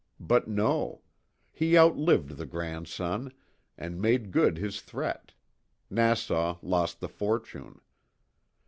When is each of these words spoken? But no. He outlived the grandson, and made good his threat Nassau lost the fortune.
But 0.19 0.47
no. 0.47 1.03
He 1.51 1.77
outlived 1.77 2.29
the 2.37 2.47
grandson, 2.47 3.31
and 3.77 4.01
made 4.01 4.31
good 4.31 4.57
his 4.57 4.81
threat 4.81 5.33
Nassau 5.91 6.57
lost 6.63 7.01
the 7.01 7.07
fortune. 7.07 7.79